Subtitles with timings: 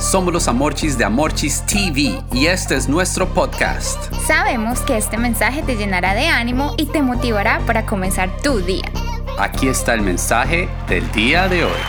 [0.00, 4.10] Somos los Amorchis de Amorchis TV y este es nuestro podcast.
[4.26, 8.90] Sabemos que este mensaje te llenará de ánimo y te motivará para comenzar tu día.
[9.38, 11.80] Aquí está el mensaje del día de hoy.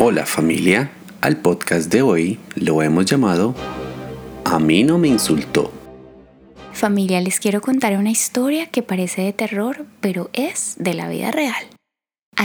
[0.00, 0.90] Hola familia,
[1.20, 3.54] al podcast de hoy lo hemos llamado
[4.44, 5.70] A mí no me insultó.
[6.72, 11.30] Familia, les quiero contar una historia que parece de terror, pero es de la vida
[11.30, 11.75] real.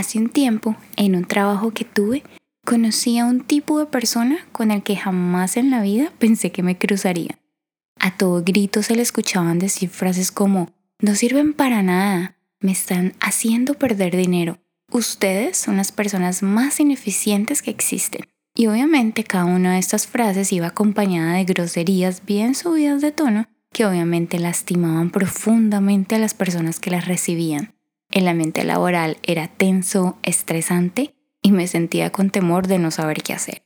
[0.01, 2.23] Hace un tiempo, en un trabajo que tuve,
[2.65, 6.63] conocí a un tipo de persona con el que jamás en la vida pensé que
[6.63, 7.37] me cruzaría.
[7.99, 10.71] A todo grito se le escuchaban decir frases como,
[11.01, 14.57] no sirven para nada, me están haciendo perder dinero,
[14.91, 18.25] ustedes son las personas más ineficientes que existen.
[18.55, 23.45] Y obviamente cada una de estas frases iba acompañada de groserías bien subidas de tono
[23.71, 27.75] que obviamente lastimaban profundamente a las personas que las recibían.
[28.11, 33.33] El ambiente laboral era tenso, estresante y me sentía con temor de no saber qué
[33.33, 33.63] hacer.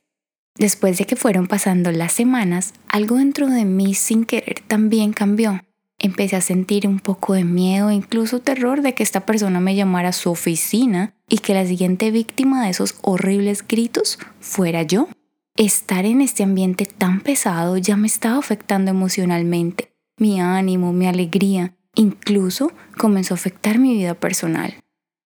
[0.56, 5.60] Después de que fueron pasando las semanas, algo dentro de mí sin querer también cambió.
[5.98, 10.10] Empecé a sentir un poco de miedo incluso terror de que esta persona me llamara
[10.10, 15.08] a su oficina y que la siguiente víctima de esos horribles gritos fuera yo.
[15.56, 21.75] Estar en este ambiente tan pesado ya me estaba afectando emocionalmente, mi ánimo, mi alegría,
[21.96, 24.74] Incluso comenzó a afectar mi vida personal.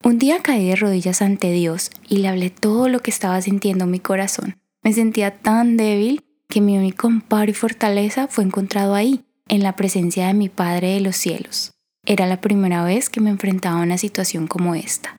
[0.03, 3.87] Un día caí de rodillas ante Dios y le hablé todo lo que estaba sintiendo
[3.87, 4.57] mi corazón.
[4.83, 9.75] Me sentía tan débil que mi único amparo y fortaleza fue encontrado ahí, en la
[9.75, 11.73] presencia de mi Padre de los cielos.
[12.07, 15.17] Era la primera vez que me enfrentaba a una situación como esta.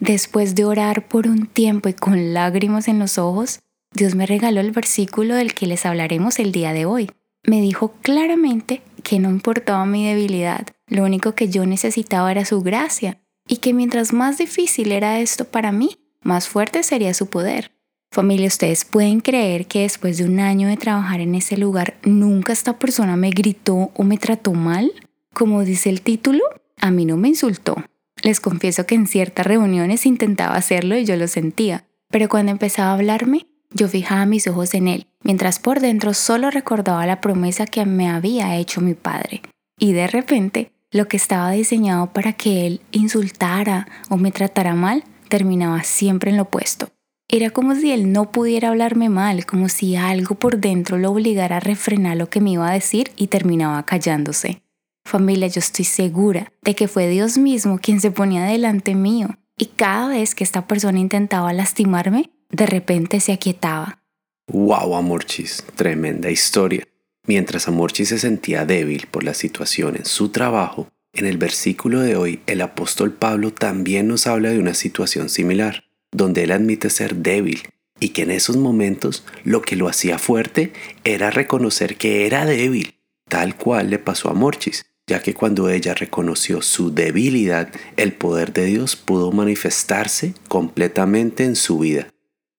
[0.00, 3.60] Después de orar por un tiempo y con lágrimas en los ojos,
[3.92, 7.10] Dios me regaló el versículo del que les hablaremos el día de hoy.
[7.44, 12.62] Me dijo claramente que no importaba mi debilidad, lo único que yo necesitaba era su
[12.62, 17.72] gracia, y que mientras más difícil era esto para mí, más fuerte sería su poder.
[18.12, 22.52] Familia, ustedes pueden creer que después de un año de trabajar en ese lugar, nunca
[22.52, 24.92] esta persona me gritó o me trató mal.
[25.32, 26.44] Como dice el título,
[26.78, 27.76] a mí no me insultó.
[28.22, 32.90] Les confieso que en ciertas reuniones intentaba hacerlo y yo lo sentía, pero cuando empezaba
[32.90, 37.64] a hablarme, yo fijaba mis ojos en él, mientras por dentro solo recordaba la promesa
[37.64, 39.40] que me había hecho mi padre.
[39.78, 45.04] Y de repente lo que estaba diseñado para que él insultara o me tratara mal
[45.28, 46.90] terminaba siempre en lo opuesto.
[47.28, 51.56] Era como si él no pudiera hablarme mal, como si algo por dentro lo obligara
[51.56, 54.62] a refrenar lo que me iba a decir y terminaba callándose.
[55.06, 59.66] Familia, yo estoy segura de que fue Dios mismo quien se ponía delante mío y
[59.66, 64.02] cada vez que esta persona intentaba lastimarme, de repente se aquietaba.
[64.48, 65.64] ¡Wow, Amorchis!
[65.74, 66.86] Tremenda historia.
[67.26, 72.16] Mientras Amorchi se sentía débil por la situación en su trabajo, en el versículo de
[72.16, 77.16] hoy el apóstol Pablo también nos habla de una situación similar, donde él admite ser
[77.16, 77.62] débil
[78.00, 80.72] y que en esos momentos lo que lo hacía fuerte
[81.04, 82.94] era reconocer que era débil,
[83.28, 88.52] tal cual le pasó a Morchis, ya que cuando ella reconoció su debilidad, el poder
[88.52, 92.11] de Dios pudo manifestarse completamente en su vida.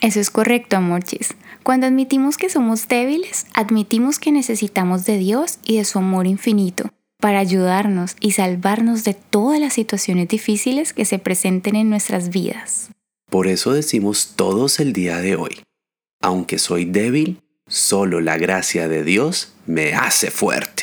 [0.04, 1.30] Eso es correcto, Amorchis.
[1.64, 6.90] Cuando admitimos que somos débiles, admitimos que necesitamos de Dios y de su amor infinito
[7.22, 12.90] para ayudarnos y salvarnos de todas las situaciones difíciles que se presenten en nuestras vidas.
[13.30, 15.62] Por eso decimos todos el día de hoy,
[16.22, 20.83] aunque soy débil, solo la gracia de Dios me hace fuerte.